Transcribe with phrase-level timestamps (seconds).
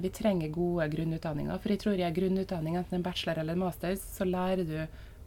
[0.00, 1.58] Vi trenger gode grunnutdanninger.
[1.60, 4.76] For jeg tror i en grunnutdanning, enten en bachelor eller en master, så lærer du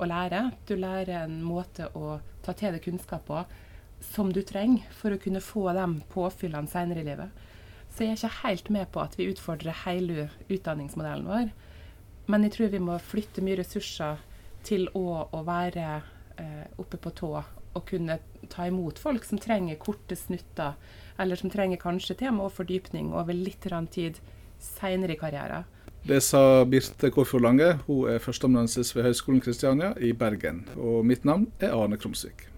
[0.01, 0.45] å lære.
[0.67, 3.43] Du lærer en måte å ta til deg kunnskap på
[4.03, 7.43] som du trenger for å kunne få de påfyllene senere i livet.
[7.93, 11.51] Så jeg er ikke helt med på at vi utfordrer hele utdanningsmodellen vår.
[12.25, 14.21] Men jeg tror vi må flytte mye ressurser
[14.65, 15.87] til å, å være
[16.41, 17.33] eh, oppe på tå
[17.73, 18.19] og kunne
[18.53, 20.75] ta imot folk som trenger korte snutter,
[21.17, 24.19] eller som trenger kanskje tema og fordypning over litt tid
[24.63, 25.67] seinere i karrieren.
[26.03, 27.69] Det sa Birte Kårfjord Lange.
[27.87, 30.65] Hun er førsteamanuensis ved Høgskolen Kristiania i Bergen.
[30.75, 32.49] Og mitt navn er Arne Krumsvik.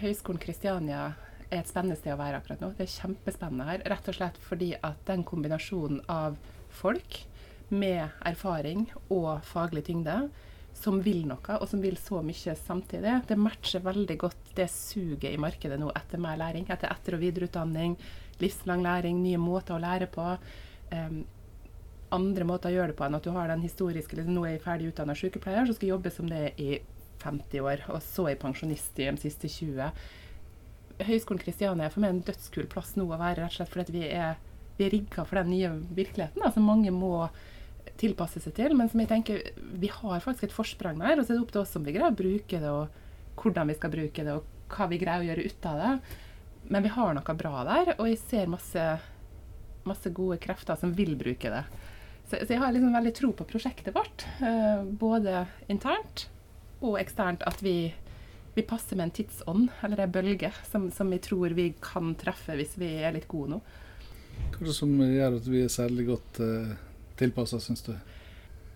[0.00, 1.10] Høgskolen Kristiania
[1.50, 2.72] er et spennende sted å være akkurat nå.
[2.78, 3.84] Det er kjempespennende her.
[3.92, 6.40] Rett og slett fordi at den kombinasjonen av
[6.80, 7.26] folk
[7.68, 10.20] med erfaring og faglig tyngde
[10.76, 15.30] som vil noe, og som vil så mye samtidig, det matcher veldig godt det suget
[15.32, 16.66] i markedet nå etter mer læring.
[16.68, 17.96] Etter etter- og videreutdanning,
[18.42, 20.26] livslang læring, nye måter å lære på.
[20.92, 21.22] Um,
[22.14, 24.54] andre måter å gjøre det på enn at du har den historiske liksom, Nå er
[24.54, 26.76] jeg ferdig utdanna sykepleier, så skal jeg jobbe som det i
[27.24, 30.04] 50 år, og så er jeg pensjonist i de siste 20.
[31.08, 33.96] Høgskolen Kristiania er for meg en dødskul plass nå å være, rett og slett fordi
[33.96, 34.38] vi er,
[34.78, 37.26] vi er rigga for den nye virkeligheten Altså, mange må
[38.00, 38.76] tilpasse seg til.
[38.78, 41.54] Men som jeg tenker, vi har faktisk et forsprang der, og så er det opp
[41.54, 44.72] til oss om vi greier å bruke det, og hvordan vi skal bruke det, og
[44.72, 45.92] hva vi greier å gjøre ut av det.
[46.72, 48.86] Men vi har noe bra der, og jeg ser masse,
[49.86, 51.62] masse gode krefter som vil bruke det.
[52.26, 56.26] Så, så jeg har liksom veldig tro på prosjektet vårt, eh, både internt
[56.82, 57.92] og eksternt, at vi,
[58.56, 62.58] vi passer med en tidsånd, eller en bølge, som, som jeg tror vi kan treffe
[62.58, 63.60] hvis vi er litt gode nå.
[64.56, 66.74] Hva er det som gjør at vi er særlig godt uh
[67.18, 67.94] tilpassa, syns du?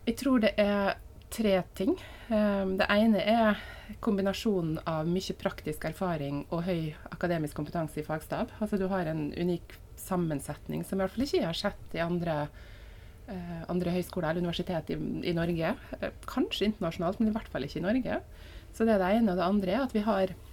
[0.06, 0.96] Jeg tror det er
[1.30, 1.94] tre ting.
[2.32, 3.60] Ehm, det ene er
[4.02, 8.52] kombinasjonen av mye praktisk erfaring og høy akademisk kompetanse i fagstab.
[8.60, 12.02] Altså Du har en unik sammensetning som i hvert fall ikke jeg har sett i
[12.02, 12.48] andre,
[13.28, 14.98] eh, andre høyskoler eller universitet i,
[15.30, 15.74] i, Norge.
[16.00, 18.20] Eh, kanskje internasjonalt, men i hvert fall ikke i Norge.
[18.72, 19.32] Så det er det ene.
[19.32, 20.49] Og det andre er at vi har eh,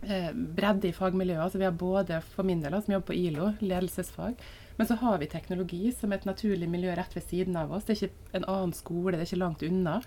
[0.00, 1.42] bredde i fagmiljøet.
[1.44, 4.38] Altså vi har både for min del, som jobber på ILO, ledelsesfag,
[4.80, 7.84] men så har vi teknologi som et naturlig miljø rett ved siden av oss.
[7.84, 9.98] Det er ikke en annen skole, det er ikke langt unna.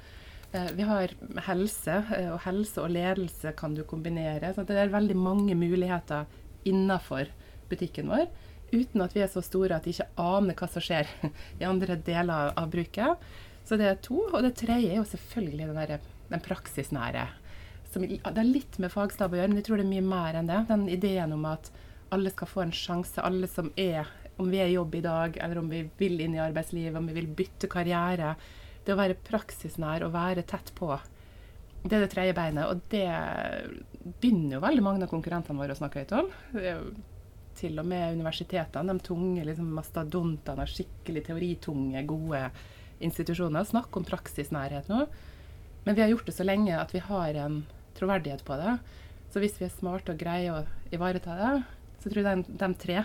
[0.50, 1.14] Eh, vi har
[1.48, 4.50] helse, eh, og helse og ledelse kan du kombinere.
[4.56, 6.26] Så det er veldig mange muligheter
[6.66, 7.30] innafor
[7.70, 8.26] butikken vår.
[8.74, 11.10] Uten at vi er så store at de ikke aner hva som skjer
[11.62, 13.30] i andre deler av bruket.
[13.70, 14.26] Så det er to.
[14.32, 17.28] Og det tredje er jo selvfølgelig den, der, den praksisnære.
[17.94, 20.40] Som, det er litt med fagstab å gjøre, men jeg tror det er mye mer
[20.40, 20.64] enn det.
[20.70, 21.70] Den ideen om at
[22.14, 23.22] alle skal få en sjanse.
[23.22, 24.10] Alle som er
[24.42, 27.08] om vi er i jobb i dag, eller om vi vil inn i arbeidslivet, om
[27.10, 28.34] vi vil bytte karriere.
[28.84, 30.90] Det å være praksisnær og være tett på,
[31.84, 32.70] det er det tredje beinet.
[32.70, 33.08] Og det
[34.22, 36.32] begynner jo veldig mange av konkurrentene våre å snakke høyt om.
[37.60, 42.48] Til og med universitetene, de tunge liksom mastodontene, skikkelig teoritunge, gode
[43.04, 45.06] institusjoner, Snakk om praksisnærhet nå.
[45.84, 47.64] Men vi har gjort det så lenge at vi har en
[47.98, 48.78] troverdighet på det.
[49.34, 51.54] Så hvis vi er smarte og greier å ivareta det,
[52.04, 53.04] så tror jeg de, de tre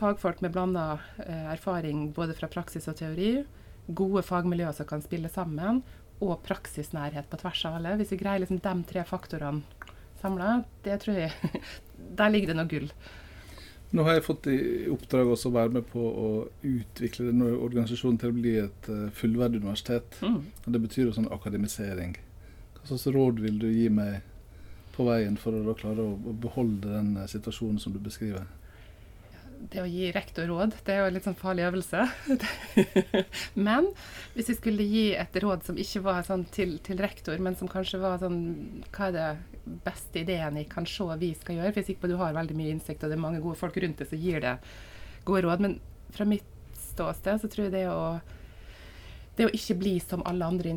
[0.00, 0.84] fagfolk med blanda
[1.26, 3.42] eh, erfaring både fra praksis og teori,
[3.86, 5.82] gode fagmiljøer som kan spille sammen,
[6.20, 7.96] og praksisnærhet på tvers av alle.
[8.00, 9.88] Hvis vi greier liksom de tre faktorene
[10.20, 11.32] samla, det tror jeg
[12.18, 12.88] Der ligger det noe gull.
[13.96, 14.58] Nå har jeg fått i
[14.90, 16.28] oppdrag også å være med på å
[16.66, 20.18] utvikle denne organisasjonen til å bli et uh, fullverdig universitet.
[20.22, 20.40] Mm.
[20.64, 22.14] Og Det betyr jo sånn akademisering.
[22.90, 24.24] Hva slags råd vil du gi meg
[24.96, 28.48] på veien for å klare å beholde den uh, situasjonen som du beskriver?
[29.60, 32.06] det å gi rektor råd, det er jo en litt sånn farlig øvelse.
[33.66, 33.90] men
[34.34, 37.68] hvis jeg skulle gi et råd som ikke var sånn til, til, rektor, men som
[37.68, 38.40] kanskje var sånn
[38.88, 39.28] Hva er det
[39.84, 41.74] beste ideen jeg kan se vi skal gjøre?
[41.74, 43.76] For jeg er sikker du har veldig mye innsikt, og det er mange gode folk
[43.84, 44.56] rundt deg som gir det
[45.28, 45.66] gode råd.
[45.66, 45.76] Men
[46.16, 46.56] fra mitt
[46.90, 48.04] ståsted så tror jeg det å
[49.38, 50.74] det å ikke bli som alle andre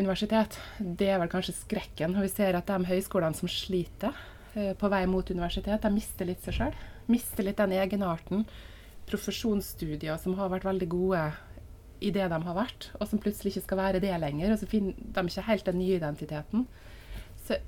[0.00, 2.16] universitet, det er vel kanskje skrekken.
[2.16, 4.16] Og vi ser at de høyskolene som sliter
[4.54, 6.80] eh, på vei mot universitet, de mister litt seg sjøl
[7.10, 8.46] mister litt den egenarten.
[9.10, 11.24] Profesjonsstudier som har vært veldig gode
[12.00, 14.54] i det de har vært, og som plutselig ikke skal være det lenger.
[14.54, 16.66] Og så finner de ikke helt den nye identiteten.
[17.44, 17.60] Så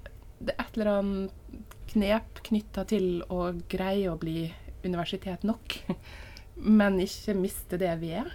[0.43, 4.47] det er et eller annet knep knytta til å greie å bli
[4.83, 5.77] universitet nok,
[6.81, 8.31] men ikke miste det vi er.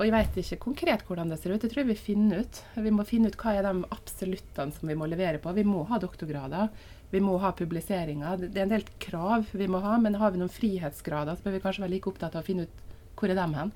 [0.00, 1.60] Og jeg vet ikke konkret hvordan det ser ut.
[1.60, 2.60] Det tror jeg vi finner ut.
[2.80, 5.52] Vi må finne ut hva er de absoluttene som vi må levere på.
[5.52, 6.70] Vi må ha doktorgrader.
[7.10, 8.46] Vi må ha publiseringer.
[8.46, 11.56] Det er en del krav vi må ha, men har vi noen frihetsgrader, så bør
[11.58, 12.84] vi kanskje være like opptatt av å finne ut
[13.20, 13.72] hvor er de hen.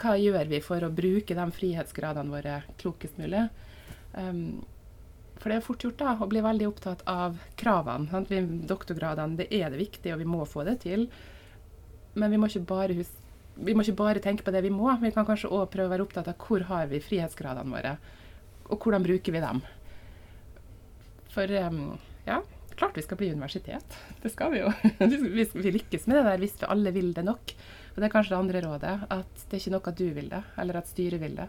[0.00, 3.42] hva gjør vi for å bruke de frihetsgradene våre klokest mulig?
[4.14, 4.62] Um,
[5.40, 8.08] for det er fort gjort da, å bli veldig opptatt av kravene.
[8.08, 8.30] Sant?
[8.32, 8.40] Vi,
[8.70, 11.08] doktorgradene det er det viktig, og vi må få det til.
[12.16, 13.19] Men vi må ikke bare, huske,
[13.64, 14.88] vi må ikke bare tenke på det vi må.
[15.02, 17.96] Vi kan kanskje òg prøve å være opptatt av hvor har vi frihetsgradene våre,
[18.70, 19.60] og hvordan bruker vi dem.
[21.30, 22.40] For ja,
[22.74, 23.98] klart vi skal bli universitet.
[24.22, 24.72] Det skal vi jo.
[25.64, 27.54] vi lykkes med det der hvis vi alle vil det nok.
[27.90, 30.28] Og det er kanskje det andre rådet, at det er ikke nok at du vil
[30.30, 31.48] det, eller at styret vil det.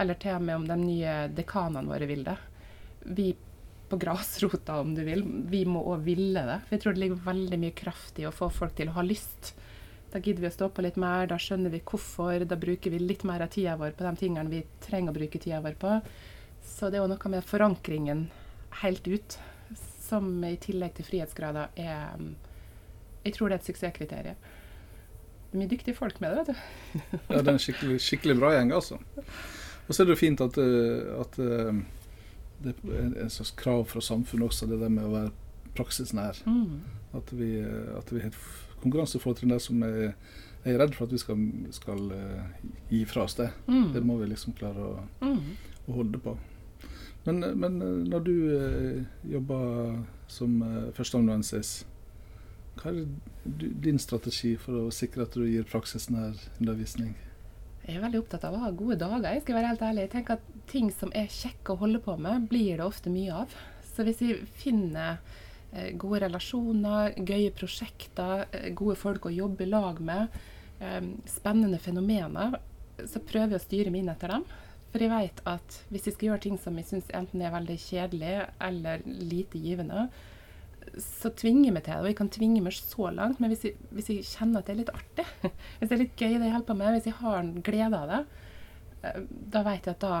[0.00, 2.38] Eller til og med om de nye dekanene våre vil det
[3.00, 3.36] vi
[3.88, 6.58] på grasrota, om du vil, vi må òg ville det.
[6.66, 9.04] For jeg tror det ligger veldig mye kraft i å få folk til å ha
[9.06, 9.54] lyst.
[10.10, 12.42] Da gidder vi å stå på litt mer, da skjønner vi hvorfor.
[12.48, 15.38] Da bruker vi litt mer av tida vår på de tingene vi trenger å bruke
[15.38, 15.96] tida vår på.
[16.66, 18.24] Så det er jo noe med forankringen
[18.82, 19.38] helt ut,
[20.10, 22.24] som i tillegg til frihetsgrader er
[23.22, 24.36] Jeg tror det er et suksesskriterium.
[25.50, 27.18] Det er mye dyktige folk med det, vet du.
[27.34, 28.98] ja, det er en skikkelig, skikkelig bra gjeng, altså.
[29.86, 31.80] Og så er det jo fint at, eh, at eh,
[32.64, 35.32] det er en slags krav fra samfunnet også, det der med å være
[35.76, 36.38] praksisnær.
[36.46, 36.80] Mm.
[37.18, 37.50] At vi,
[37.98, 38.38] at vi et
[38.82, 40.14] konkurransefortrinn der som er,
[40.64, 41.42] er redd for at vi skal,
[41.74, 43.50] skal uh, gi fra oss det.
[43.68, 43.92] Mm.
[43.96, 45.44] Det må vi liksom klare å, mm.
[45.86, 46.36] å holde på.
[47.26, 48.36] Men, men eh, når du
[49.28, 49.98] jobber
[50.32, 50.54] som
[50.96, 51.82] førsteamanuensis,
[52.80, 53.02] hva er
[53.84, 57.12] din strategi for å sikre at du gir praksisnær undervisning?
[57.84, 59.34] Jeg er veldig opptatt av å ha gode dager.
[59.34, 60.06] Jeg skal være helt ærlig.
[60.06, 63.40] Jeg tenker at Ting som er kjekke å holde på med, blir det ofte mye
[63.42, 63.54] av.
[63.90, 65.40] Så hvis vi finner eh,
[66.00, 70.28] gode relasjoner, gøye prosjekter, eh, gode folk å jobbe i lag med,
[70.80, 72.58] eh, spennende fenomener,
[72.98, 74.44] så prøver jeg å styre min etter dem.
[74.90, 77.78] For jeg vet at hvis jeg skal gjøre ting som jeg syns enten er veldig
[77.78, 80.08] kjedelig eller lite givende,
[80.98, 82.00] så tvinger jeg meg til det.
[82.00, 83.38] Og jeg kan tvinge meg så langt.
[83.38, 85.26] Men hvis jeg, hvis jeg, kjenner at det er litt artig,
[85.78, 88.00] hvis det er litt gøy det jeg holder på med, hvis jeg har en glede
[88.00, 88.22] av det,
[89.04, 89.20] eh,
[89.54, 90.16] da vet jeg at da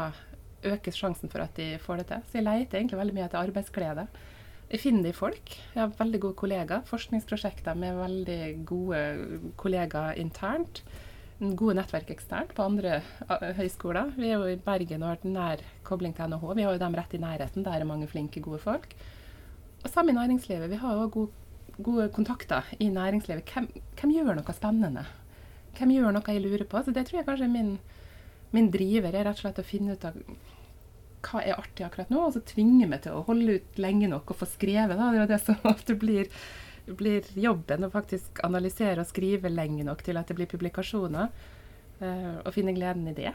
[0.70, 2.26] økes sjansen for at de får det til.
[2.28, 4.06] Så jeg leter egentlig veldig mye etter arbeidsglede.
[4.70, 5.50] Jeg finner folk.
[5.74, 6.84] Jeg har veldig gode kollegaer.
[6.86, 9.00] Forskningsprosjekter med veldig gode
[9.58, 10.84] kollegaer internt.
[11.40, 13.00] Gode nettverk eksternt på andre
[13.58, 14.12] høyskoler.
[14.14, 16.52] Vi er jo i Bergen og har nær kobling til NHH.
[16.54, 17.66] Vi har jo dem rett i nærheten.
[17.66, 18.94] Der er mange flinke, gode folk.
[19.82, 20.70] Og sammen i næringslivet.
[20.70, 21.32] Vi har jo gode,
[21.82, 23.50] gode kontakter i næringslivet.
[23.50, 23.66] Hvem,
[23.98, 25.06] hvem, gjør noe spennende?
[25.80, 26.84] Hvem gjør noe jeg lurer på?
[26.84, 27.74] Så det tror jeg kanskje min,
[28.54, 30.22] min driver er rett og slett å finne ut av
[31.26, 34.32] hva er artig akkurat nå, og så tvinge meg til å holde ut lenge nok
[34.32, 34.96] og få skrevet.
[34.96, 35.10] Da.
[35.10, 36.32] Det er jo det som ofte blir,
[36.88, 41.32] blir, jobben, å faktisk analysere og skrive lenge nok til at det blir publikasjoner.
[42.00, 43.34] Uh, og finne gleden i det.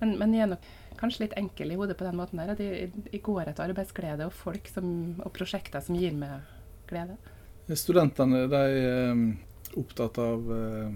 [0.00, 2.54] Men, men jeg er nok kanskje litt enkel i hodet på den måten der.
[2.54, 4.88] At jeg, jeg går etter arbeidsglede og folk som,
[5.20, 6.46] og prosjekter som gir meg
[6.88, 7.18] glede.
[7.76, 9.26] Studentene de er um,
[9.76, 10.94] opptatt av uh,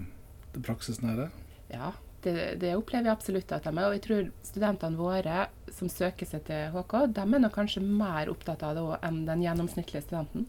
[0.55, 1.27] det praksisnære?
[1.71, 1.91] Ja,
[2.23, 3.85] det, det, opplever jeg absolutt at de er.
[3.87, 8.31] Og jeg tror studentene våre som søker seg til HK, de er nok kanskje mer
[8.31, 10.47] opptatt av det enn den gjennomsnittlige studenten.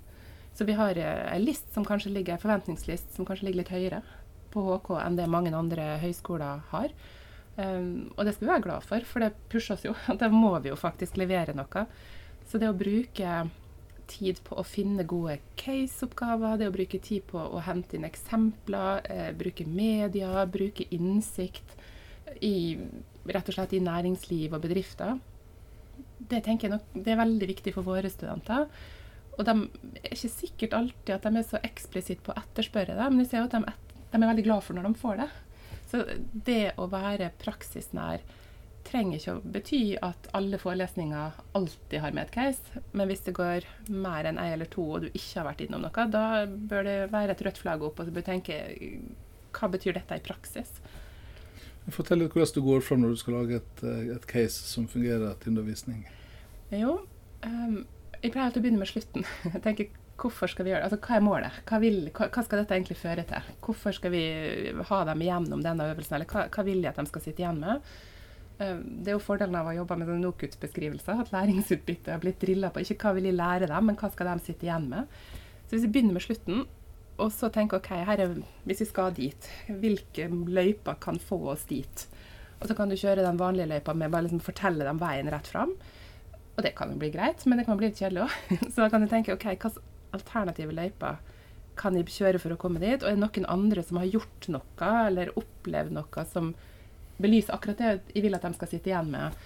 [0.52, 4.02] Så vi har en uh, list som kanskje ligger, forventningslist som kanskje ligger litt høyere
[4.52, 6.92] på HK enn det mange andre høyskoler har.
[7.56, 9.96] Um, og det skal vi være glad for, for det pusher oss jo.
[10.20, 11.86] Da må vi jo faktisk levere noe.
[12.48, 13.42] Så det å bruke
[14.10, 19.02] tid på å finne gode case-oppgaver, det å bruke tid på å hente inn eksempler,
[19.10, 21.76] eh, bruke media, bruke innsikt
[22.40, 22.78] i,
[23.26, 25.20] rett og slett i næringsliv og bedrifter,
[26.30, 28.68] det tenker jeg nok det er veldig viktig for våre studenter.
[29.38, 29.54] Og de
[30.02, 33.32] er ikke sikkert alltid at de er så eksplisitt på å etterspørre det, men jeg
[33.32, 33.74] ser jo at de,
[34.12, 35.28] de er veldig glad for når de får det.
[35.92, 38.22] Så det å være praksisnær
[38.86, 42.82] trenger ikke å bety at alle forelesninger alltid har med et case.
[42.92, 45.84] Men hvis det går mer enn en eller to, og du ikke har vært innom
[45.84, 48.58] noe, da bør det være et rødt flagg opp, og du bør tenke
[49.52, 50.76] hva betyr dette i praksis?
[51.92, 53.82] Fortell litt hvordan du går fram når du skal lage et,
[54.14, 56.04] et case som fungerer til undervisning.
[56.72, 57.00] Jo,
[57.42, 57.82] um,
[58.22, 59.26] jeg pleier alltid å begynne med slutten.
[59.56, 59.90] Jeg tenker
[60.22, 60.88] hvorfor skal vi gjøre det?
[60.92, 61.60] Altså, hva er målet?
[61.66, 63.48] Hva, vil, hva, hva, skal dette egentlig føre til?
[63.64, 64.22] Hvorfor skal vi
[64.92, 67.58] ha dem igjennom denne øvelsen, eller hva, hva vil jeg at de skal sitte igjen
[67.62, 67.90] med?
[68.62, 72.40] Eh, det er jo fordelen av å jobbe med sånn NOKUT-beskrivelser, at læringsutbyttet har blitt
[72.42, 75.18] drilla på ikke hva vil jeg lære dem, men hva skal de sitte igjen med.
[75.66, 76.64] Så hvis vi begynner med slutten,
[77.22, 82.06] og så tenker ok, er, hvis vi skal dit, hvilke løyper kan få oss dit?
[82.60, 85.50] Og så kan du kjøre den vanlige løypa med bare liksom fortelle dem veien rett
[85.50, 85.74] fram.
[86.52, 88.34] Og det kan jo bli greit, men det kan bli litt kjedelig òg.
[88.72, 89.72] Så da kan du tenke ok, hvilke
[90.12, 91.20] alternative løyper
[91.80, 93.00] kan jeg kjøre for å komme dit?
[93.00, 96.52] Og er det noen andre som har gjort noe, eller opplevd noe som
[97.20, 99.36] belyser akkurat det jeg vil at de skal sitte igjen med?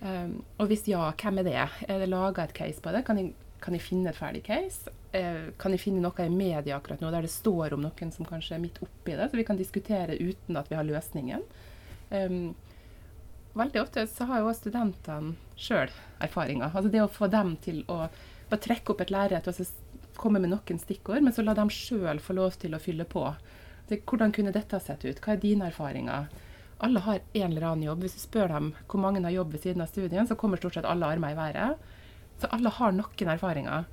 [0.00, 1.66] Um, og hvis ja, hvem er det?
[1.88, 3.04] Er det laga et case på det?
[3.04, 4.92] Kan jeg, kan jeg, finne et ferdig case?
[5.12, 8.28] Uh, kan jeg finne noe i media akkurat nå der det står om noen som
[8.28, 11.44] kanskje er midt oppi det, så vi kan diskutere uten at vi har løsningen.
[12.10, 12.54] Um,
[13.58, 16.72] veldig ofte så har jo studentene sjøl erfaringer.
[16.72, 18.06] Altså det å få dem til å
[18.50, 19.68] bare trekke opp et lerret og så
[20.20, 23.24] komme med noen stikkord, men så la dem sjøl få lov til å fylle på.
[23.88, 25.20] Så hvordan kunne dette sett ut?
[25.20, 26.28] Hva er dine erfaringer?
[26.80, 28.04] Alle har en eller annen jobb.
[28.04, 30.78] Hvis du spør dem hvor mange har jobb ved siden av studien, så kommer stort
[30.78, 31.90] sett alle armer i været.
[32.40, 33.88] Så alle har noen erfaringer.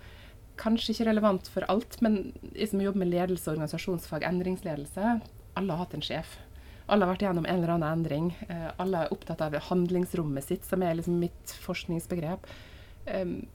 [0.58, 5.18] Kanskje ikke relevant for alt, men jeg som jobber med ledelse, organisasjonsfag, endringsledelse,
[5.58, 6.38] alle har hatt en sjef.
[6.88, 8.32] Alle har vært gjennom en eller annen endring.
[8.48, 12.48] Eh, alle er opptatt av handlingsrommet sitt, som er liksom mitt forskningsbegrep.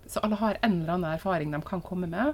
[0.09, 2.33] Så alle har en eller annen erfaring de kan komme med.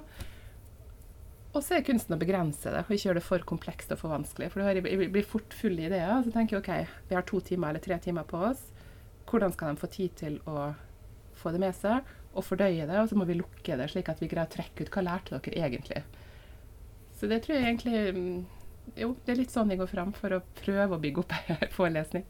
[1.49, 4.13] Og så er kunsten å begrense det, og ikke gjøre det for komplekst og for
[4.13, 4.51] vanskelig.
[4.53, 6.21] For jeg blir fort full i ideer.
[6.25, 8.61] Så tenker jeg OK, vi har to timer eller tre timer på oss.
[9.29, 10.69] Hvordan skal de få tid til å
[11.39, 13.01] få det med seg og fordøye det?
[13.01, 15.39] Og så må vi lukke det, slik at vi greier å trekke ut hva lærte
[15.39, 16.03] dere egentlig.
[17.17, 18.37] Så det tror jeg egentlig mm,
[19.01, 21.73] Jo, det er litt sånn jeg går fram for å prøve å bygge opp en
[21.73, 22.29] forelesning.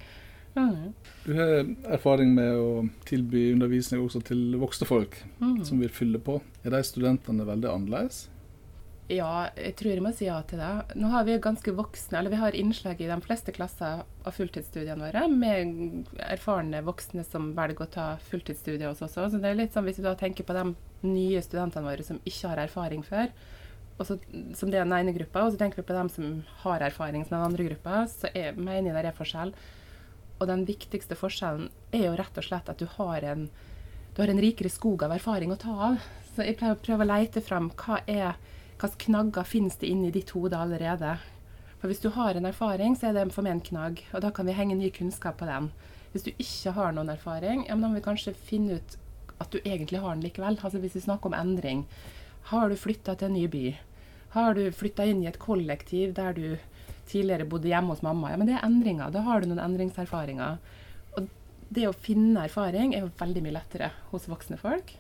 [0.56, 0.96] Mm.
[1.28, 2.72] Du har erfaring med å
[3.08, 5.62] tilby undervisning også til voksne folk mm.
[5.68, 6.40] som vil fylle på.
[6.64, 8.30] Er de studentene veldig annerledes?
[9.10, 10.96] Ja, jeg tror jeg må si ja til det.
[11.02, 15.02] Nå har vi ganske voksne, eller vi har innslag i de fleste klasser av fulltidsstudiene
[15.02, 19.32] våre med erfarne voksne som velger å ta fulltidsstudier hos oss også.
[19.34, 20.76] Så det er litt sånn hvis vi da tenker på de
[21.10, 23.34] nye studentene våre som ikke har erfaring før,
[23.98, 24.20] så,
[24.56, 27.26] som det er den ene gruppa, og så tenker vi på dem som har erfaring
[27.26, 29.56] som den andre gruppa, så er, mener jeg det er forskjell.
[30.38, 33.50] Og den viktigste forskjellen er jo rett og slett at du har en,
[34.14, 36.00] du har en rikere skog av erfaring å ta av.
[36.30, 38.38] Så jeg pleier å prøve å leite frem hva er
[38.80, 41.18] hvilke knagger finnes det inni ditt hode allerede.
[41.80, 44.32] For hvis du har en erfaring, så er det for meg en knagg, og da
[44.36, 45.70] kan vi henge ny kunnskap på den.
[46.12, 48.98] Hvis du ikke har noen erfaring, ja, men da må vi kanskje finne ut
[49.40, 50.58] at du egentlig har den likevel.
[50.58, 51.86] Altså Hvis vi snakker om endring.
[52.52, 53.66] Har du flytta til en ny by?
[54.36, 56.58] Har du flytta inn i et kollektiv der du
[57.10, 58.34] tidligere bodde hjemme hos mamma?
[58.34, 59.14] Ja, men det er endringer.
[59.14, 60.60] Da har du noen endringserfaringer.
[61.18, 61.30] Og
[61.70, 64.96] det å finne erfaring er jo veldig mye lettere hos voksne folk.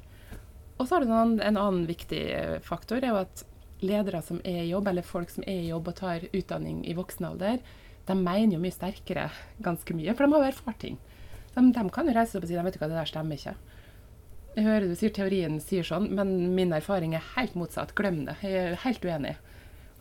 [0.79, 2.23] Og så har du en, en annen viktig
[2.63, 3.43] faktor, er jo at
[3.85, 6.95] ledere som er i jobb, eller folk som er i jobb og tar utdanning i
[6.97, 7.59] voksen alder,
[8.09, 9.27] de mener jo mye sterkere
[9.63, 10.97] ganske mye, for de har jo erfart ting.
[11.53, 13.11] De, de, kan jo reise seg opp og si de vet ikke hva, det der
[13.11, 13.55] stemmer ikke.
[14.55, 17.93] Jeg hører du sier teorien sier sånn, men min erfaring er helt motsatt.
[17.97, 18.35] Glem det.
[18.43, 19.35] Jeg er helt uenig.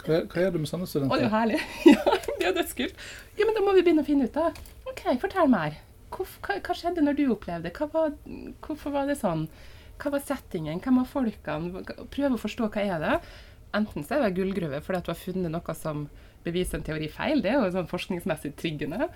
[0.05, 1.15] Hva, hva gjør du med sånne studenter?
[1.15, 1.61] Å, det er herlig.
[1.93, 3.05] ja, det er dødskult.
[3.39, 4.57] Ja, men da må vi begynne å finne ut av
[4.89, 5.77] OK, fortell mer.
[6.15, 7.89] Hva, hva, skjedde når du opplevde det?
[7.93, 8.15] Var,
[8.65, 9.45] hvorfor var det sånn?
[10.01, 10.81] Hva var settingen?
[10.81, 11.85] Hvem var folkene?
[12.15, 13.17] Prøve å forstå hva er det
[13.77, 16.07] Enten så er det gullgruve fordi at du har funnet noe som
[16.47, 19.09] beviser en teori feil, det er jo sånn forskningsmessig tryggende.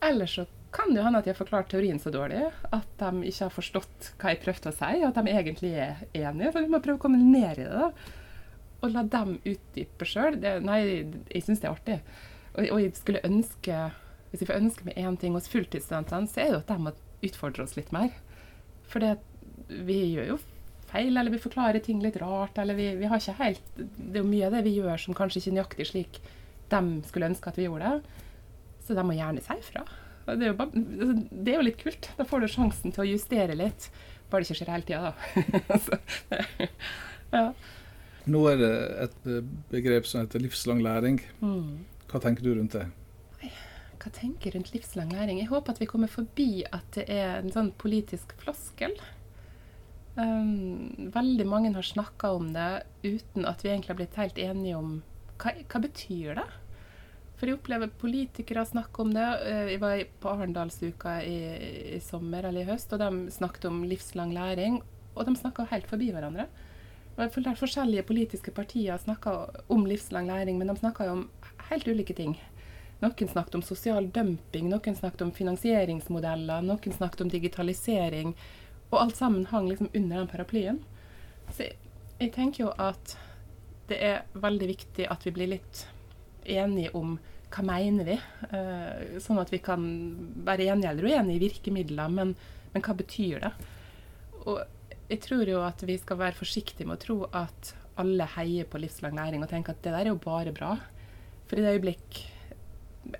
[0.00, 3.28] Eller så kan det jo hende at de har forklart teorien så dårlig at de
[3.28, 6.52] ikke har forstått hva jeg prøvde å si, og at de egentlig er enige.
[6.54, 7.70] Så vi må prøve å komme ned i det.
[7.74, 7.90] da.
[8.80, 10.38] Og la dem utdype sjøl.
[10.64, 10.80] Nei,
[11.28, 11.98] jeg syns det er artig.
[12.54, 13.76] Og, og, jeg skulle ønske
[14.30, 16.82] Hvis jeg får ønske meg én ting hos fulltidsstudentene, så er det jo at de
[16.86, 16.94] må
[17.26, 18.14] utfordre oss litt mer.
[18.90, 19.02] For
[19.68, 20.36] vi gjør jo
[20.90, 22.58] feil, eller vi forklarer ting litt rart.
[22.58, 25.16] eller vi, vi, har ikke helt, Det er jo mye av det vi gjør som
[25.16, 26.20] kanskje ikke er nøyaktig slik
[26.70, 28.22] de skulle ønske at vi gjorde det.
[28.86, 29.82] Så de må gjerne si ifra.
[30.30, 32.10] Det er, jo bare, altså, det er jo litt kult.
[32.18, 33.90] Da får du sjansen til å justere litt.
[34.30, 35.80] Bare det ikke skjer hele tida, da.
[37.38, 37.46] ja.
[38.30, 38.72] Nå er det
[39.06, 39.28] et
[39.72, 41.18] begrep som heter livslang læring.
[41.42, 41.86] Mm.
[42.10, 42.86] Hva tenker du rundt det?
[44.00, 45.40] Hva tenker rundt livslang læring?
[45.42, 48.94] Jeg håper at vi kommer forbi at det er en sånn politisk floskel.
[50.16, 54.76] Um, veldig mange har snakka om det uten at vi egentlig har blitt helt enige
[54.76, 54.96] om
[55.38, 56.48] hva, hva betyr det
[57.38, 59.28] For jeg opplever politikere snakke om det.
[59.48, 61.38] Eh, jeg var på Arendalsuka i,
[61.96, 64.82] i, sommer eller i høst, og de snakket om livslang læring.
[65.14, 66.44] Og de snakka helt forbi hverandre.
[67.16, 69.32] Og jeg Forskjellige politiske partier snakka
[69.72, 71.30] om livslang læring, men de snakka om
[71.70, 72.36] helt ulike ting.
[73.00, 78.34] Noen snakket om sosial dumping, noen snakket om finansieringsmodeller, noen snakket om digitalisering.
[78.90, 80.80] Og alt sammen hang liksom under den paraplyen.
[81.54, 81.76] Så jeg,
[82.20, 83.16] jeg tenker jo at
[83.90, 85.84] det er veldig viktig at vi blir litt
[86.46, 87.16] enige om
[87.50, 88.16] hva mener vi,
[88.52, 89.82] uh, sånn at vi kan
[90.46, 92.34] være enige eller uenige i virkemidler, men,
[92.70, 93.50] men, hva betyr det?
[94.44, 94.60] Og
[95.10, 98.78] jeg tror jo at vi skal være forsiktige med å tro at alle heier på
[98.80, 100.76] livslang læring og tenker at det der er jo bare bra.
[101.50, 102.20] For i det øyeblikk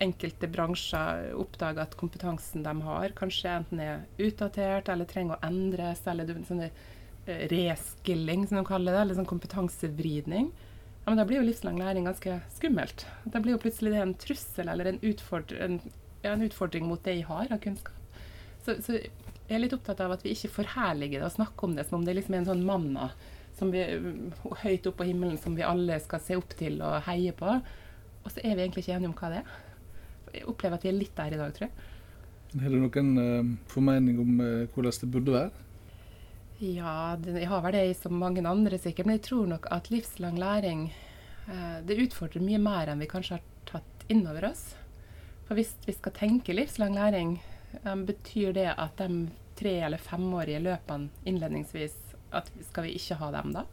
[0.01, 6.03] enkelte bransjer oppdager at kompetansen de har, kanskje enten er utdatert eller trenger å endres,
[6.11, 10.51] eller sånne eh, reskilling, som de kaller det, eller sånn kompetansevridning,
[11.01, 13.07] ja, men da blir jo livslang læring ganske skummelt.
[13.25, 17.01] Da blir jo plutselig det en trussel eller en, utfordring, en, ja, en utfordring mot
[17.05, 17.97] det jeg har av kunnskap.
[18.67, 21.79] Så, så, jeg er litt opptatt av at vi ikke forherliger det og snakker om
[21.79, 23.09] det som om det liksom er en sånn manna
[23.59, 23.81] som vi,
[24.63, 27.57] høyt opp på himmelen som vi alle skal se opp til og heie på.
[28.21, 29.59] Og så er vi egentlig ikke enige om hva det er.
[30.35, 31.89] Jeg opplever at vi er litt der i dag, tror jeg.
[32.61, 35.67] Har du noen uh, formening om uh, hvordan det burde være?
[36.61, 39.09] Ja, det, jeg har vel det som mange andre sikkert.
[39.09, 40.89] Men jeg tror nok at livslang læring
[41.49, 44.73] uh, det utfordrer mye mer enn vi kanskje har tatt inn over oss.
[45.47, 47.39] For hvis vi skal tenke livslang læring,
[48.07, 51.97] betyr det at de tre- eller femårige løpene innledningsvis
[52.35, 53.65] at skal vi ikke ha dem da,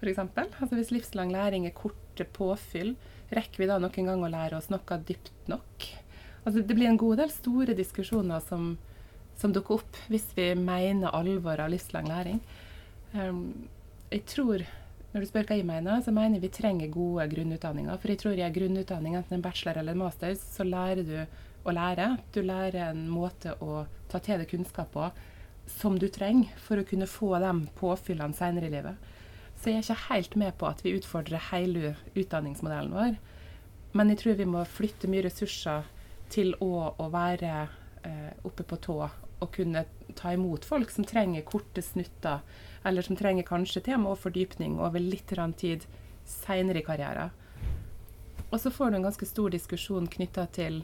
[0.00, 0.18] f.eks.?
[0.18, 2.94] Altså hvis livslang læring er korte påfyll,
[3.34, 5.88] rekker vi da noen gang å lære oss noe dypt nok?
[6.46, 8.74] Altså det blir en god del store diskusjoner som,
[9.38, 12.42] som dukker opp hvis vi mener alvor av livslang læring.
[13.12, 13.68] Um,
[14.12, 14.66] jeg tror,
[15.12, 17.98] Når du spør hva jeg mener, så mener jeg vi trenger gode grunnutdanninger.
[18.02, 21.14] For jeg tror i en grunnutdanning, enten en bachelor eller en master, så lærer du
[21.64, 22.08] å lære.
[22.34, 25.06] Du lærer en måte å ta til deg kunnskap på
[25.66, 29.08] som du trenger for å kunne få de påfyllene senere i livet.
[29.56, 33.18] Så jeg er ikke helt med på at vi utfordrer hele utdanningsmodellen vår.
[33.96, 35.86] Men jeg tror vi må flytte mye ressurser
[36.32, 37.52] til å, å være
[38.04, 38.98] eh, oppe på tå
[39.36, 39.84] og kunne
[40.16, 42.40] ta imot folk som trenger korte snutter,
[42.88, 45.84] eller som trenger kanskje tema og fordypning over litt tid
[46.24, 47.30] seinere i karrieren.
[48.50, 50.82] Og så får du en ganske stor diskusjon knytta til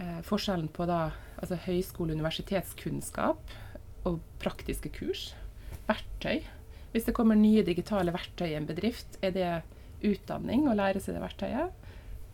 [0.00, 3.56] eh, forskjellen på da, altså høyskole- og universitetskunnskap
[4.08, 5.34] og praktiske kurs.
[5.86, 6.42] Verktøy.
[6.92, 9.50] Hvis det kommer nye digitale verktøy i en bedrift, er det
[10.04, 11.86] utdanning å lære seg det verktøyet?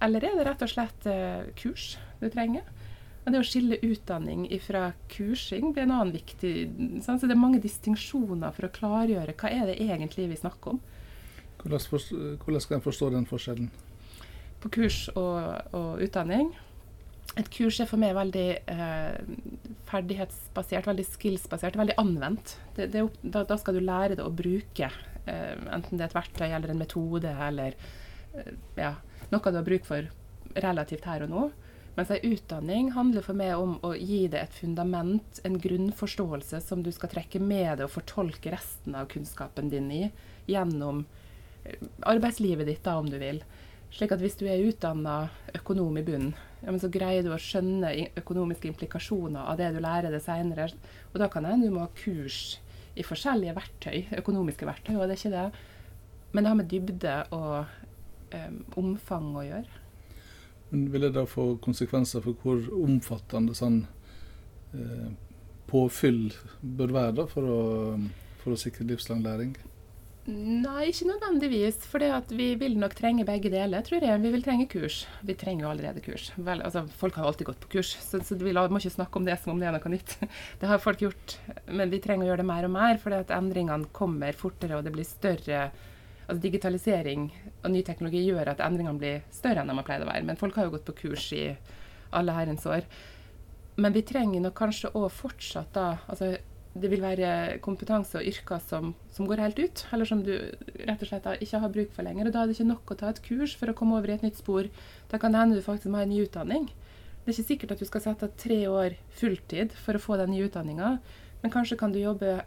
[0.04, 2.66] Eller er det rett og slett eh, kurs du trenger?
[3.24, 6.52] Og det å skille utdanning fra kursing blir en annen viktig
[7.06, 10.76] sånn, Så det er mange distinksjoner for å klargjøre hva er det egentlig vi snakker
[10.76, 10.82] om.
[11.62, 13.70] Hvordan, hvordan skal en forstå den forskjellen?
[14.60, 15.40] På kurs og,
[15.72, 16.52] og utdanning
[17.34, 19.14] et kurs er for meg veldig eh,
[19.94, 22.56] ferdighetsbasert, veldig skills-basert, veldig anvendt.
[22.76, 24.90] Det, det, da, da, skal du lære det å bruke,
[25.24, 27.76] eh, enten det er et verktøy eller en metode eller
[28.34, 28.94] eh, ja,
[29.30, 30.10] noe du har bruk for
[30.54, 31.44] relativt her og nå.
[31.94, 36.82] Mens ei utdanning handler for meg om å gi deg et fundament, en grunnforståelse som
[36.82, 40.02] du skal trekke med deg og fortolke resten av kunnskapen din i
[40.50, 41.04] gjennom
[41.62, 43.44] eh, arbeidslivet ditt, da, om du vil.
[43.94, 47.92] Slik at hvis du er utdanna økonom i bunnen, ja, så greier du å skjønne
[48.18, 50.66] økonomiske implikasjoner av det du lærer det seinere.
[51.12, 52.56] Og da kan hende du må ha kurs
[52.98, 55.46] i forskjellige verktøy, økonomiske verktøy, og det er ikke det.
[56.34, 57.54] Men det har med dybde og
[58.34, 59.82] um, omfang å gjøre.
[60.72, 63.84] Men Vil det da få konsekvenser for hvor omfattende sånn
[64.74, 65.10] eh,
[65.70, 67.60] påfyll bør være da, for å,
[68.42, 69.54] for å sikre livslang læring?
[70.24, 71.82] Nei, ikke nødvendigvis.
[71.84, 72.00] For
[72.32, 74.20] vi vil nok trenge begge deler, tror jeg.
[74.22, 75.02] Vi vil trenge kurs.
[75.20, 76.30] Vi trenger jo allerede kurs.
[76.36, 79.26] Vel, altså, folk har alltid gått på kurs, så, så vi må ikke snakke om
[79.28, 80.16] det som om det er noe nytt.
[80.60, 81.36] Det har folk gjort,
[81.68, 84.94] men vi trenger å gjøre det mer og mer, at endringene kommer fortere, og det
[84.94, 85.66] blir større.
[86.24, 87.26] Altså Digitalisering
[87.60, 90.24] og ny teknologi gjør at endringene blir større enn de har pleid å være.
[90.24, 91.50] Men folk har jo gått på kurs i
[92.16, 92.88] alle herrens år.
[93.76, 96.32] Men vi trenger nok kanskje òg fortsatt da altså
[96.74, 101.02] det vil være kompetanse og yrker som, som, går helt ut, eller som du rett
[101.04, 102.26] og slett ikke har bruk for lenger.
[102.26, 104.16] og Da er det ikke nok å ta et kurs for å komme over i
[104.16, 104.66] et nytt spor.
[105.12, 106.66] Da kan det hende du faktisk må ha en ny utdanning.
[107.24, 110.18] Det er ikke sikkert at du skal sette av tre år fulltid for å få
[110.20, 110.96] den nye utdanninga,
[111.44, 112.40] men kanskje kan du jobbe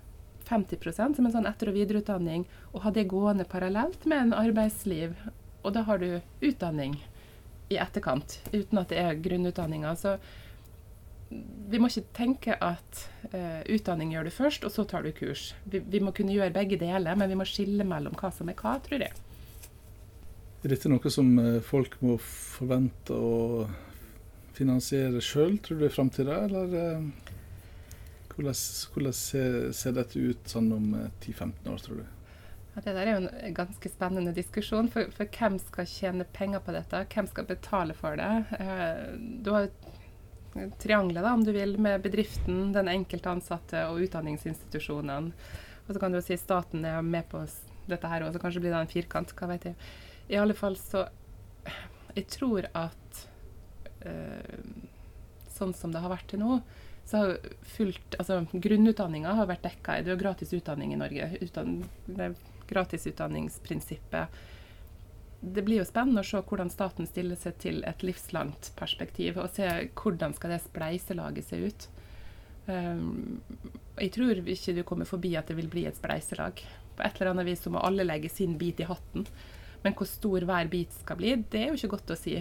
[0.48, 5.16] 50% som en sånn etter- og videreutdanning, og ha det gående parallelt med en arbeidsliv.
[5.64, 7.00] Og da har du utdanning
[7.72, 9.96] i etterkant, uten at det er grunnutdanninga.
[10.00, 10.18] Så
[11.30, 13.02] vi må ikke tenke at
[13.34, 15.52] uh, utdanning gjør du først, og så tar du kurs.
[15.68, 18.58] Vi, vi, må kunne gjøre begge deler, men vi må skille mellom hva som er
[18.60, 19.16] hva, tror jeg.
[20.64, 23.68] Er dette noe som uh, folk må forvente å
[24.58, 27.34] finansiere sjøl, tror du, i framtida, eller uh,
[28.32, 28.62] hvordan,
[28.94, 30.94] hvordan ser, ser, dette ut sånn om
[31.26, 32.08] 10-15 år, tror du?
[32.78, 34.88] Ja, det der er jo en ganske spennende diskusjon.
[34.94, 37.04] For, for, hvem skal tjene penger på dette?
[37.12, 38.34] Hvem skal betale for det?
[39.42, 39.96] du har jo
[40.82, 45.32] triangelet, om du vil, med bedriften, den enkelte ansatte og utdanningsinstitusjonene.
[45.88, 47.44] Og så kan du jo si staten er med på
[47.88, 49.32] dette her, og så kanskje blir det en firkant.
[49.38, 49.78] Hva vet jeg.
[50.28, 51.08] I alle fall så
[52.18, 53.20] Jeg tror at
[54.10, 54.66] øh,
[55.54, 56.60] sånn som det har vært til nå,
[57.08, 57.36] så har
[57.78, 60.00] fullt Altså grunnutdanninga har vært dekka.
[60.02, 61.30] Det er jo gratis utdanning i Norge.
[61.46, 62.34] Utdann, det
[62.68, 64.42] gratisutdanningsprinsippet
[65.42, 69.52] det blir jo spennende å se hvordan staten stiller seg til et livslangt perspektiv, og
[69.54, 69.68] se
[70.00, 71.88] hvordan skal det spleiselaget se ut.
[72.68, 73.40] Um,
[73.96, 76.64] jeg tror ikke du kommer forbi at det vil bli et spleiselag.
[76.98, 79.28] På et eller annet vis så må alle legge sin bit i hatten.
[79.84, 82.40] Men hvor stor hver bit skal bli, det er jo ikke godt å si.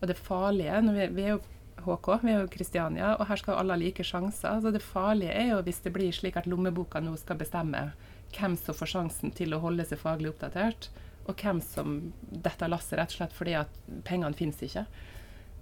[0.00, 1.42] Og det farlige vi, vi, er jo
[1.84, 4.62] HK, vi er jo Kristiania, og her skal alle ha like sjanser.
[4.64, 7.90] Så det farlige er jo hvis det blir slik at lommeboka nå skal bestemme
[8.34, 10.88] hvem som får sjansen til å holde seg faglig oppdatert,
[11.26, 11.98] og hvem som
[12.30, 14.86] detter lasset rett og slett fordi at pengene finnes ikke.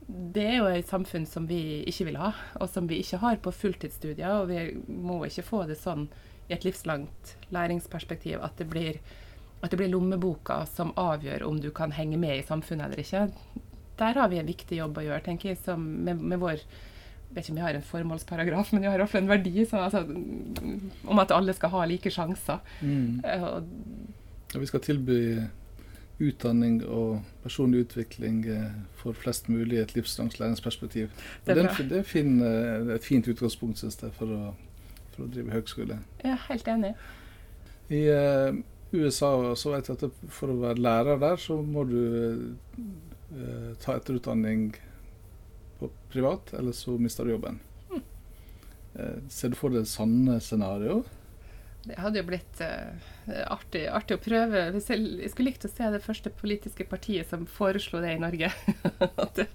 [0.04, 3.40] Det er jo et samfunn som vi ikke vil ha, og som vi ikke har
[3.40, 4.42] på fulltidsstudier.
[4.42, 6.08] Og vi må ikke få det sånn
[6.50, 8.98] i et livslangt læringsperspektiv at det blir,
[9.62, 13.62] at det blir lommeboka som avgjør om du kan henge med i samfunnet eller ikke.
[13.96, 16.58] Der har vi en viktig jobb å gjøre, tenker jeg, med, med vår
[17.34, 19.80] jeg vet ikke om vi har en formålsparagraf, men vi har iallfall en verdi så,
[19.88, 20.04] altså,
[21.10, 22.60] om at alle skal ha like sjanser.
[22.78, 23.24] Mm.
[24.54, 25.20] Ja, vi skal tilby
[26.22, 31.08] utdanning og personlig utvikling eh, for flest mulig i et livslangt læringsperspektiv.
[31.46, 34.52] Det er, det er fin, eh, et fint utgangspunkt, synes jeg, for å,
[35.14, 35.98] for å drive høgskole.
[36.22, 36.92] Er helt enig.
[37.92, 38.54] I uh,
[38.94, 41.98] USA så vet jeg at for å være lærer der, så må du
[42.78, 44.70] uh, ta etterutdanning
[45.80, 47.58] på privat, eller så mister du jobben.
[47.90, 48.06] Mm.
[48.94, 51.02] Uh, ser du for deg sanne scenario?
[51.84, 52.92] Det hadde jo blitt uh,
[53.52, 54.62] artig, artig, å prøve.
[54.72, 58.50] Jeg skulle likt å se det første politiske partiet som foreslo det i Norge.
[59.36, 59.48] det,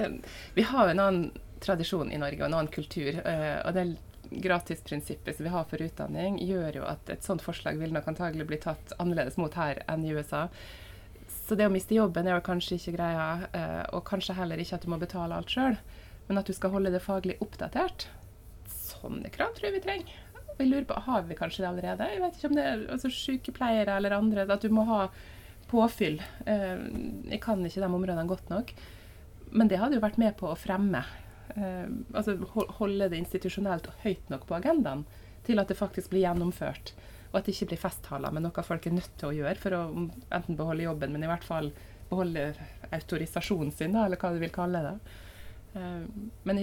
[0.00, 0.18] um,
[0.56, 1.28] vi har jo en annen
[1.62, 3.20] tradisjon i Norge og en annen kultur.
[3.22, 3.86] Uh, og det
[4.30, 8.48] gratisprinsippet som vi har for utdanning, gjør jo at et sånt forslag vil nok antagelig
[8.48, 10.48] bli tatt annerledes mot her enn i USA.
[11.46, 14.80] Så det å miste jobben er jo kanskje ikke greia, uh, og kanskje heller ikke
[14.80, 15.78] at du må betale alt sjøl,
[16.26, 18.08] men at du skal holde det faglig oppdatert.
[18.66, 20.25] Sånne krav tror jeg vi trenger.
[20.56, 22.10] Vi lurer på, Har vi kanskje det allerede?
[22.12, 24.46] Jeg vet ikke om det er altså sykepleiere eller andre.
[24.48, 25.06] At du må ha
[25.70, 26.20] påfyll.
[26.46, 26.86] Eh,
[27.32, 28.72] jeg kan ikke de områdene godt nok.
[29.52, 31.04] Men det hadde jo vært med på å fremme.
[31.56, 32.38] Eh, altså
[32.78, 35.04] holde det institusjonelt høyt nok på agendaen
[35.46, 36.96] til at det faktisk blir gjennomført
[37.36, 39.76] og at det ikke blir festtaler, men noe folk er nødt til å gjøre for
[39.76, 41.72] å enten beholde jobben, men i hvert fall
[42.08, 42.52] beholde
[42.96, 44.94] autorisasjonen sin, da, eller hva du vil kalle det.
[45.74, 46.06] Uh,
[46.48, 46.62] men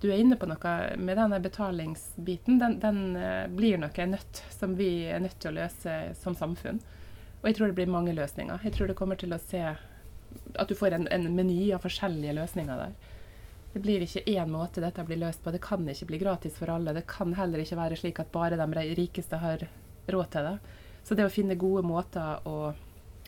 [0.00, 2.58] du er inne på noe med denne betalingsbiten.
[2.60, 6.78] Den, den uh, blir noe nødt som vi er nødt til å løse som samfunn.
[7.40, 8.62] Og jeg tror det blir mange løsninger.
[8.62, 12.36] Jeg tror det kommer til å se at du får en, en meny av forskjellige
[12.38, 12.94] løsninger der.
[13.72, 15.52] Det blir ikke én måte dette blir løst på.
[15.54, 16.94] Det kan ikke bli gratis for alle.
[16.96, 19.66] Det kan heller ikke være slik at bare de rikeste har
[20.08, 20.56] råd til det.
[21.04, 22.72] Så det å finne gode måter å,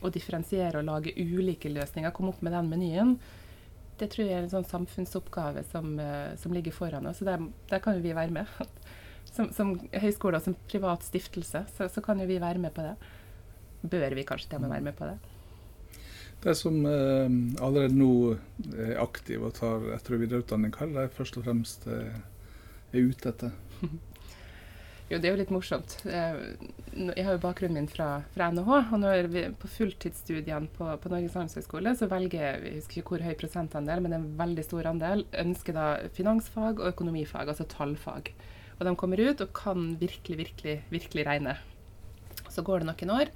[0.01, 3.15] å differensiere og lage ulike løsninger, komme opp med den menyen,
[3.99, 7.21] det tror jeg er en sånn samfunnsoppgave som, uh, som ligger foran oss.
[7.21, 8.49] Så der, der, kan jo vi være med.
[9.31, 12.83] Som, som høyskole og som privat stiftelse så, så, kan jo vi være med på
[12.83, 12.95] det.
[13.87, 15.13] Bør vi kanskje til og med være med på det?
[16.43, 17.29] De som eh,
[17.61, 18.09] allerede nå
[18.73, 22.17] er aktive og tar etter- og videreutdanning, hva er de først og fremst eh,
[22.91, 23.55] er ute etter?
[25.11, 25.97] Jo, det er jo litt morsomt.
[26.07, 26.37] Eh,
[26.95, 28.93] jeg har jo bakgrunnen min fra, fra NHH.
[28.95, 33.25] Og når vi på fulltidsstudiene på, på Norges handelshøyskole, så velger jeg husker ikke hvor
[33.25, 38.31] høy prosentandel, men en veldig stor andel ønsker da finansfag og økonomifag, altså tallfag.
[38.77, 41.57] Og de kommer ut og kan virkelig, virkelig, virkelig regne.
[42.47, 43.35] Så går det noen år.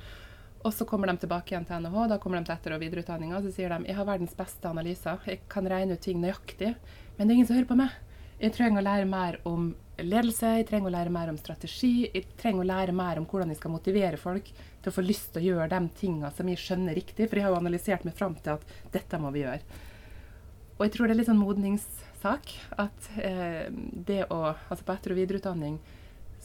[0.65, 3.43] Og så kommer de tilbake igjen til NHH, da kommer de til etter- og videreutdanninga,
[3.43, 6.71] så sier de jeg har verdens beste analyser, jeg kan regne ut ting nøyaktig,
[7.17, 7.99] men det er ingen som hører på meg.
[8.39, 12.27] Jeg trenger å lære mer om ledelse, jeg trenger å lære mer om strategi, jeg
[12.39, 15.41] trenger å lære mer om hvordan jeg skal motivere folk til å få lyst til
[15.41, 18.35] å gjøre de tinga som jeg skjønner riktig, for jeg har jo analysert meg fram
[18.39, 19.61] til at dette må vi gjøre.
[20.75, 25.15] Og jeg tror det er litt sånn modningssak at eh, det å Altså på etter-
[25.15, 25.77] og videreutdanning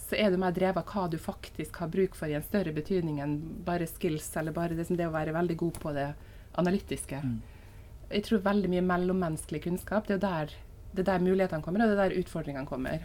[0.01, 2.73] så er du mer drevet av hva du faktisk har bruk for i en større
[2.75, 3.37] betydning enn
[3.67, 6.09] bare skills, eller bare det, det å være veldig god på det
[6.59, 7.21] analytiske.
[7.23, 7.37] Mm.
[8.11, 10.55] Jeg tror veldig mye mellommenneskelig kunnskap, det er der,
[10.95, 13.05] det er der mulighetene kommer, og det er der utfordringene kommer.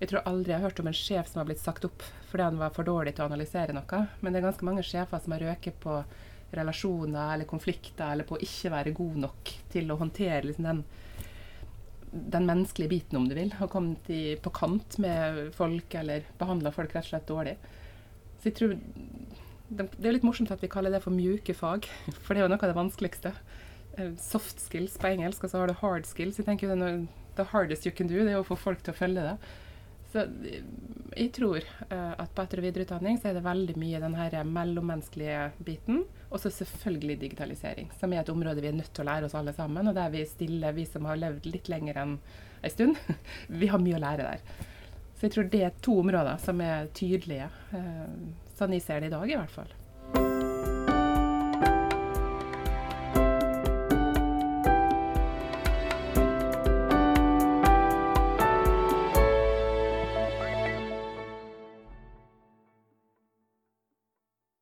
[0.00, 2.44] Jeg tror aldri jeg har hørt om en sjef som har blitt sagt opp fordi
[2.44, 5.32] han var for dårlig til å analysere noe, men det er ganske mange sjefer som
[5.32, 6.00] har røket på
[6.56, 10.82] relasjoner eller konflikter, eller på å ikke være god nok til å håndtere liksom, den
[12.16, 13.52] den menneskelige biten, om du vil.
[13.58, 14.08] Har kommet
[14.42, 17.56] på kant med folk eller behandla folk rett og slett dårlig.
[18.40, 21.88] Så jeg tror det, det er litt morsomt at vi kaller det for mjuke fag,
[22.22, 23.34] for det er jo noe av det vanskeligste.
[23.96, 26.40] Eh, soft skills på engelsk, og så har du hard skills.
[26.40, 28.56] Jeg tenker jo det er noe, The hardest you can do, det er å få
[28.56, 29.34] folk til å følge det.
[30.16, 30.22] Så
[31.16, 34.36] jeg tror uh, at på etter- og videreutdanning så er det veldig mye den her
[34.48, 36.04] mellommenneskelige biten.
[36.30, 39.36] Og så selvfølgelig digitalisering, som er et område vi er nødt til å lære oss
[39.36, 39.88] alle sammen.
[39.88, 43.00] Og der vi stiller, vi som har levd litt lenger enn en stund,
[43.60, 44.64] vi har mye å lære der.
[45.16, 48.08] Så jeg tror det er to områder som er tydelige, uh,
[48.56, 49.76] sånn jeg ser det i dag i hvert fall.